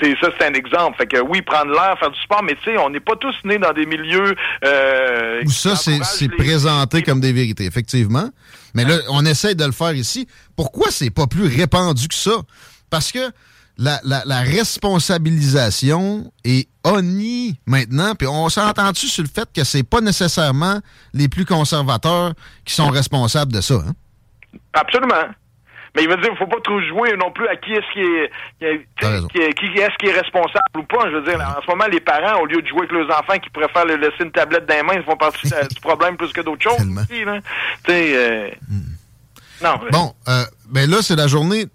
[0.00, 0.98] C'est ça, c'est un exemple.
[0.98, 3.34] Fait que oui, prendre l'air, faire du sport, mais tu sais, on n'est pas tous
[3.44, 4.34] nés dans des milieux
[4.64, 8.28] euh, Où ça, c'est présenté comme des vérités, effectivement.
[8.74, 10.26] Mais là, on essaie de le faire ici.
[10.56, 12.42] Pourquoi c'est pas plus répandu que ça?
[12.90, 13.30] Parce que
[13.76, 19.82] la, la, la responsabilisation est honnie maintenant, puis on s'entend-tu sur le fait que c'est
[19.82, 20.80] pas nécessairement
[21.12, 23.92] les plus conservateurs qui sont responsables de ça, hein?
[24.72, 25.26] Absolument.
[25.96, 28.30] Mais il veut dire, faut pas trop jouer non plus à qui est-ce qui est,
[28.58, 28.86] qui est-
[29.28, 31.08] qui est- qui est-ce qui est responsable ou pas.
[31.10, 33.38] Je veux dire, en ce moment, les parents, au lieu de jouer avec leurs enfants
[33.38, 36.32] qui préfèrent leur laisser une tablette dans les mains, ils font partie du problème plus
[36.32, 36.80] que d'autres choses.
[36.80, 37.38] Aussi, là.
[37.88, 38.50] Euh,
[39.62, 39.78] non.
[39.92, 41.66] Bon, euh, ben là, c'est la journée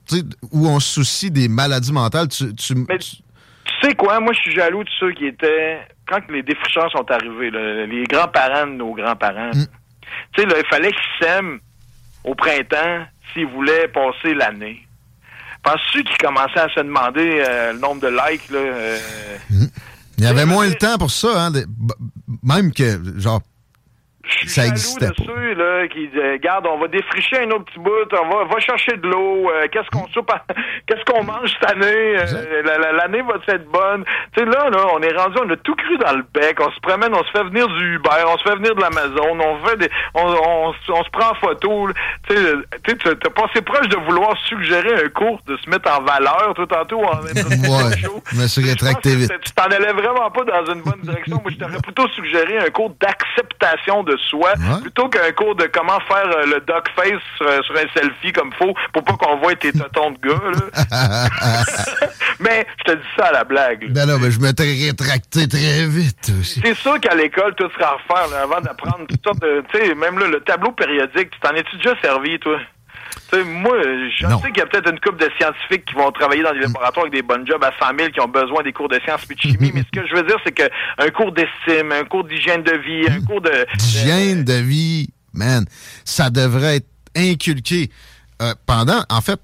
[0.51, 2.27] où on se soucie des maladies mentales.
[2.27, 3.17] Tu, tu- Mais- tu-
[3.82, 7.10] Tu sais quoi, moi je suis jaloux de ceux qui étaient quand les défricheurs sont
[7.10, 9.51] arrivés, là, les grands-parents de nos grands-parents.
[9.53, 9.65] Mm.
[10.34, 11.60] Tu sais, il fallait qu'ils s'aiment
[12.23, 14.86] au printemps s'ils voulaient passer l'année.
[15.63, 18.60] Penses-tu qu'ils commençaient à se demander euh, le nombre de likes, là?
[18.60, 18.97] euh,
[20.17, 21.51] Il y avait moins le temps pour ça, hein.
[21.51, 21.65] de-
[22.43, 23.41] même que, genre,
[24.30, 25.24] Je suis Ça existait de pas.
[25.26, 28.60] ceux là, qui disent Regarde, on va défricher un autre petit bout, on va, va
[28.60, 30.44] chercher de l'eau, euh, qu'est-ce qu'on soupe à-
[30.88, 34.06] qu'est-ce qu'on mange cette année, euh, l'année va être bonne.
[34.36, 36.72] Tu sais, là, là, on est rendu, on a tout cru dans le bec, on
[36.72, 39.65] se promène, on se fait venir du Uber, on se fait venir de l'Amazon, on
[39.68, 39.89] fait des.
[40.13, 41.88] on, on, se- on se prend en photo.
[42.28, 42.54] Tu sais,
[43.15, 47.04] t'as- passé proche de vouloir suggérer un cours de se mettre en valeur tout tantôt
[47.04, 47.96] en ouais,
[48.32, 49.32] je me suis rétracté vite.
[49.44, 51.39] Tu t'en allais vraiment pas dans une bonne direction.
[51.42, 54.82] Moi, je t'aurais plutôt suggéré un cours d'acceptation de soi Ouais.
[54.82, 58.32] plutôt qu'un cours de comment faire euh, le duck face sur, euh, sur un selfie
[58.34, 60.41] comme faut pour pas qu'on voit tes totons de gars.
[60.51, 61.27] Là.
[62.39, 63.84] Mais je te dis ça à la blague.
[63.84, 63.89] là.
[63.91, 66.62] Ben là, ben, je m'étais rétracté très vite aussi.
[66.63, 69.63] C'est sûr qu'à l'école, tout sera à refaire là, avant d'apprendre toutes sortes de.
[69.73, 72.60] Tu sais, même là, le tableau périodique, tu t'en es-tu déjà servi, toi?
[73.32, 73.78] Tu sais, moi,
[74.18, 74.42] je Non.
[74.42, 77.06] sais qu'il y a peut-être une couple de scientifiques qui vont travailler dans des laboratoires
[77.06, 79.36] avec des bonnes jobs à 100 000 qui ont besoin des cours de sciences et
[79.36, 80.63] de chimie, mais ce que je veux dire, c'est que
[80.98, 83.52] un cours d'estime, un cours d'hygiène de vie, un cours de...
[83.78, 85.65] D'hygiène de vie, man,
[86.06, 87.89] ça devrait être inculqué
[88.42, 89.39] euh, pendant, en fait,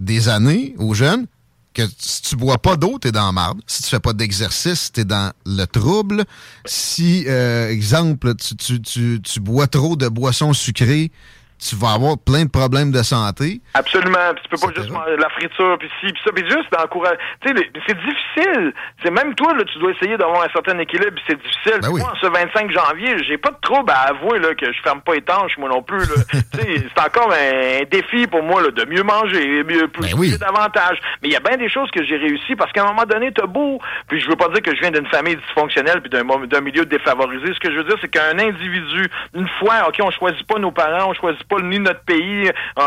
[0.00, 1.26] des années aux jeunes
[1.72, 3.60] que si tu bois pas d'eau, t'es dans la marde.
[3.66, 6.24] Si tu fais pas d'exercice, t'es dans le trouble.
[6.64, 11.12] Si, euh, exemple, tu, tu, tu, tu bois trop de boissons sucrées,
[11.60, 13.60] tu vas avoir plein de problèmes de santé.
[13.74, 14.32] Absolument.
[14.34, 17.18] Puis tu peux pas juste manger la friture, puis ci, puis ça, puis juste d'encourager.
[17.42, 18.72] Tu sais, c'est difficile.
[19.02, 21.80] C'est même toi, là, tu dois essayer d'avoir un certain équilibre, c'est difficile.
[21.82, 22.00] Ben oui.
[22.00, 25.14] Moi, ce 25 janvier, j'ai pas de trouble à avouer là, que je ferme pas
[25.16, 26.00] étanche, moi non plus.
[26.54, 30.38] c'est encore un défi pour moi là, de mieux manger, mieux plus Ben oui.
[30.38, 30.98] davantage.
[31.22, 33.32] Mais il y a bien des choses que j'ai réussi parce qu'à un moment donné,
[33.32, 33.80] t'as beau.
[34.08, 37.52] Puis je veux pas dire que je viens d'une famille dysfonctionnelle puis d'un milieu défavorisé.
[37.52, 40.70] Ce que je veux dire, c'est qu'un individu, une fois, ok, on choisit pas nos
[40.72, 42.82] parents, on choisit pas ni notre pays, euh,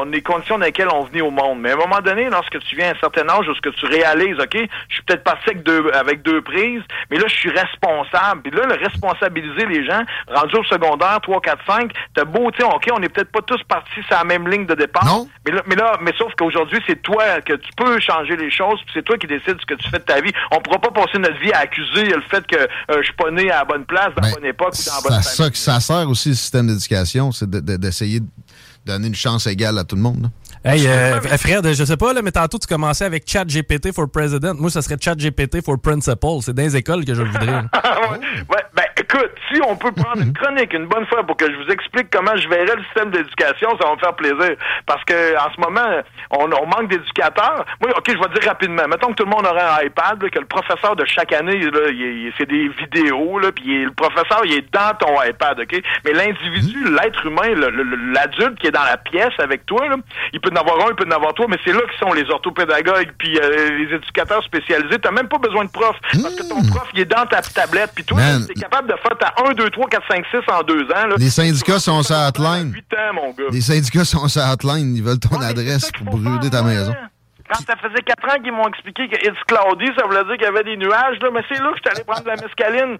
[0.00, 1.60] on est conditions dans lesquelles on venait au monde.
[1.60, 3.70] Mais à un moment donné, lorsque tu viens à un certain âge, où ce que
[3.70, 4.56] tu réalises, ok,
[4.88, 8.42] je suis peut-être parti avec deux avec deux prises, mais là je suis responsable.
[8.42, 12.62] Puis là, le responsabiliser les gens, rendu au secondaire, 3, 4, 5, t'as beau, tu
[12.62, 15.04] ok, on n'est peut-être pas tous partis sur la même ligne de départ.
[15.04, 15.28] Non.
[15.46, 18.80] Mais là, mais là, mais sauf qu'aujourd'hui, c'est toi que tu peux changer les choses,
[18.82, 20.32] puis c'est toi qui décides ce que tu fais de ta vie.
[20.50, 22.66] On pourra pas passer notre vie à accuser le fait que euh,
[22.98, 24.96] je suis pas né à la bonne place, dans la Ben, bonne époque ou dans
[24.96, 25.36] la bonne à famille.
[25.36, 28.26] ça que ça sert aussi le système d'éducation, c'est de- de- d'essayer de
[28.86, 30.22] donner une chance égale à tout le monde.
[30.22, 30.30] là.
[30.62, 34.10] Hey, euh, Fred, je sais pas, là, mais tantôt, tu commençais avec Chat GPT for
[34.10, 34.54] President.
[34.58, 36.40] Moi, ça serait Chat GPT for Principal.
[36.42, 37.62] C'est dans les écoles que je le voudrais.
[38.50, 41.56] Ouais, ben écoute, si on peut prendre une chronique une bonne fois pour que je
[41.56, 44.56] vous explique comment je verrais le système d'éducation, ça va me faire plaisir.
[44.86, 47.64] Parce que en ce moment, on, on manque d'éducateurs.
[47.80, 48.86] Moi, ok, je vais dire rapidement.
[48.88, 51.58] Mettons que tout le monde aurait un iPad, là, que le professeur de chaque année,
[51.58, 55.58] là, il, il- c'est des vidéos, là, puis le professeur, il est dans ton iPad,
[55.60, 55.82] ok?
[56.04, 57.54] Mais l'individu, l'être humain,
[58.12, 59.96] l'adulte qui est dans la pièce avec toi, là,
[60.32, 62.12] il peut en avoir un, il peut en avoir trois, mais c'est là que sont
[62.12, 64.98] les orthopédagogues puis euh, les éducateurs spécialisés.
[64.98, 67.90] T'as même pas besoin de prof, parce que ton prof, il est dans ta tablette,
[67.94, 70.82] puis toi, t'es capable de faire ta 1, 2, 3, 4, 5, 6 en deux
[70.84, 71.06] ans.
[71.08, 71.14] Là.
[71.18, 72.72] Les syndicats sont sur hotline.
[72.72, 73.44] 8 ans, mon gars.
[73.50, 76.74] Les syndicats sont sur hotline, ils veulent ton Ouais, adresse pour brûler ta ouais.
[76.74, 76.94] maison.
[77.52, 80.42] Quand ça faisait 4 ans qu'ils m'ont expliqué que It's cloudy, ça voulait dire qu'il
[80.44, 82.36] y avait des nuages, là, mais c'est là que je suis allé prendre de la
[82.36, 82.96] mescaline.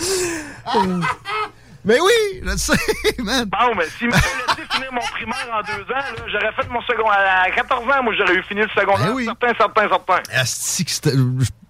[1.84, 2.74] Mais oui, je le sais,
[3.20, 3.46] man.
[3.46, 7.42] Bon, mais s'il m'avait laissé finir mon primaire en deux ans, j'aurais fait mon secondaire.
[7.46, 9.06] À 14 ans, moi, j'aurais eu fini le secondaire.
[9.06, 9.24] Ben oui.
[9.24, 10.22] Certain, certain, certain.
[10.34, 11.14] Asti que c'était-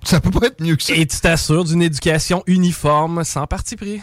[0.04, 0.94] ça peut pas être mieux que ça.
[0.94, 4.00] Et tu t'assures d'une éducation uniforme sans parti pris.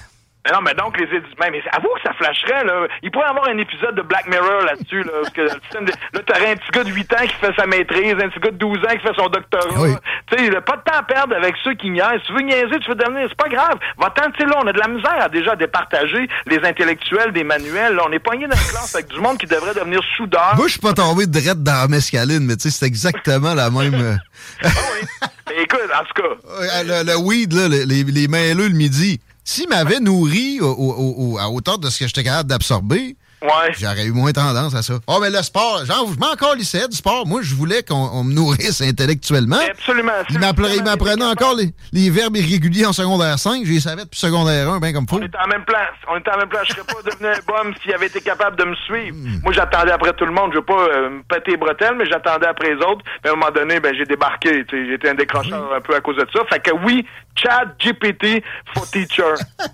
[0.48, 1.36] Mais non, mais donc, les éducateurs.
[1.42, 2.88] Mais, mais avoue que ça flasherait, là.
[3.04, 5.12] Il pourrait y avoir un épisode de Black Mirror là-dessus, là.
[5.22, 8.30] Parce que là, t'aurais un petit gars de 8 ans qui fait sa maîtrise, un
[8.30, 9.82] petit gars de 12 ans qui fait son doctorat.
[9.82, 9.90] Oui.
[10.32, 12.22] Tu sais, il a pas de temps à perdre avec ceux qui niaisent.
[12.26, 13.28] Tu veux niaiser, tu veux devenir.
[13.30, 13.78] C'est pas grave.
[13.98, 17.44] Va-t'en, tu sais, là, on a de la misère à déjà départager les intellectuels des
[17.44, 17.96] manuels.
[17.96, 20.54] Là, on est pogné dans la classe avec du monde qui devrait devenir soudeur.
[20.56, 23.70] Moi, je suis pas tombé direct dans la mescaline, mais tu sais, c'est exactement la
[23.70, 23.96] même.
[23.96, 24.16] euh,
[24.64, 25.08] Ah oui.
[25.50, 26.84] Mais écoute, en tout cas.
[26.84, 29.20] le, le weed, là, le- les, les le midi.
[29.50, 33.72] S'il m'avait nourri au- au- au- à hauteur de ce que j'étais capable d'absorber, Ouais.
[33.78, 34.96] j'aurais eu moins tendance à ça.
[35.06, 37.28] Oh, mais le sport, genre, je m'en encore lycée du sport.
[37.28, 39.60] Moi, je voulais qu'on on me nourrisse intellectuellement.
[39.70, 40.12] Absolument.
[40.30, 43.64] Il m'apprenait encore les, les verbes irréguliers en secondaire 5.
[43.66, 45.18] J'ai les savais depuis secondaire 1, bien comme faut.
[45.20, 45.94] On était en même place.
[46.12, 46.64] On était en même place.
[46.68, 49.16] Je serais pas devenu un bum s'il avait été capable de me suivre.
[49.16, 49.40] Hmm.
[49.44, 50.52] Moi, j'attendais après tout le monde.
[50.54, 53.04] Je veux pas euh, me péter les bretelles, mais j'attendais après les autres.
[53.22, 54.60] Puis à un moment donné, ben, j'ai débarqué.
[54.62, 55.76] été un décrocheur Hmm.
[55.78, 56.40] un peu à cause de ça.
[56.50, 59.34] Fait que oui, Chad GPT for teacher.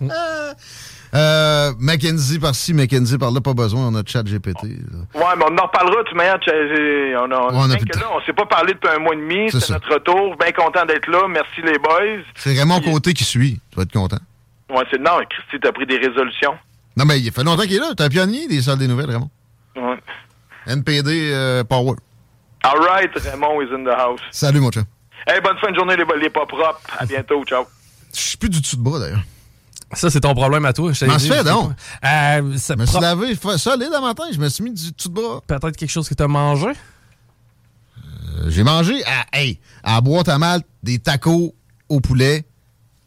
[1.14, 4.64] Euh, Mackenzie par-ci, Mackenzie par-là, pas besoin, on a chat GPT.
[4.64, 4.70] Ouais,
[5.14, 6.40] mais on en reparlera, tu manière.
[7.22, 9.50] On a, on a que là, on s'est pas parlé depuis un mois et demi,
[9.50, 12.24] c'est notre retour, bien content d'être là, merci les boys.
[12.34, 14.18] C'est Raymond Côté qui suit, tu vas être content.
[14.70, 16.54] Ouais, c'est non, Christy, t'as pris des résolutions.
[16.96, 19.10] Non, mais il fait longtemps qu'il est là, t'es un pionnier des salles des nouvelles,
[19.10, 19.30] Raymond.
[19.76, 19.98] Ouais.
[20.66, 21.94] NPD euh, Power.
[22.64, 24.20] All right, Raymond is in the house.
[24.32, 24.84] Salut, mon chat.
[25.28, 26.80] Hey, bonne fin de journée, les, les pas propres.
[26.98, 27.66] À bientôt, ciao.
[28.12, 29.22] Je suis plus du tout de bras, d'ailleurs.
[29.94, 30.92] Ça, c'est ton problème à toi.
[30.92, 31.72] Je Comment se fait, donc?
[32.04, 35.14] Euh, je me suis lavé solide le matin, je me suis mis du tout de
[35.14, 35.40] bras.
[35.46, 36.66] Peut-être quelque chose que t'as mangé?
[36.68, 41.54] Euh, j'ai mangé à, hey, à boîte à mal des tacos
[41.88, 42.44] au poulet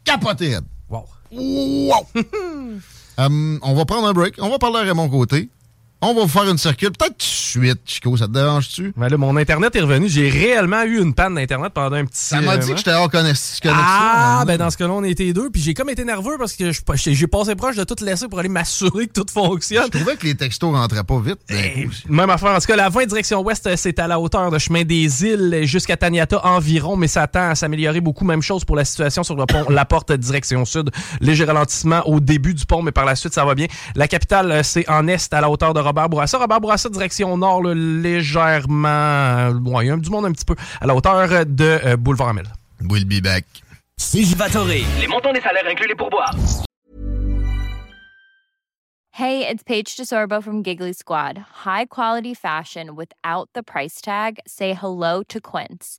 [0.04, 0.56] capoté.
[0.88, 1.04] Wow.
[1.30, 2.06] Wow!
[3.20, 4.36] Euh, on va prendre un break.
[4.38, 5.50] On va parler à mon côté.
[6.00, 6.86] On va vous faire une circuit.
[6.86, 8.92] Peut-être suite, Chico, ça te dérange-tu?
[8.96, 10.08] Mais là, mon Internet est revenu.
[10.08, 12.24] J'ai réellement eu une panne d'Internet pendant un petit...
[12.24, 13.72] Ça m'a dit que j'étais hors connexion.
[13.74, 15.50] Ah, ben dans ce cas-là, on était deux.
[15.50, 18.48] Puis j'ai comme été nerveux parce que j'ai passé proche de tout laisser pour aller
[18.48, 19.86] m'assurer que tout fonctionne.
[19.92, 21.40] Je trouvais que les textos rentraient pas vite.
[21.50, 22.50] Eh, même affaire.
[22.54, 25.62] En tout cas, la 20 direction ouest, c'est à la hauteur de chemin des îles
[25.64, 28.24] jusqu'à Taniata environ, mais ça tend à s'améliorer beaucoup.
[28.24, 30.90] Même chose pour la situation sur le pont La Porte direction sud.
[31.20, 33.66] Léger ralentissement au début du pont, mais par la suite, ça va bien.
[33.96, 36.38] La capitale, c'est en est à la hauteur de Robert Bourassa.
[36.38, 38.88] Robert Bourassa, direction nord, légèrement.
[38.88, 42.28] Euh, il y a du monde un petit peu à la hauteur de euh, Boulevard
[42.28, 42.46] Amel.
[42.88, 43.44] We'll be back.
[44.36, 44.84] Vatoré.
[45.00, 46.34] Les montants des salaires inclus les pourboires.
[49.12, 51.38] Hey, it's Paige DeSorbo from Giggly Squad.
[51.64, 54.38] High quality fashion without the price tag.
[54.46, 55.98] Say hello to Quince.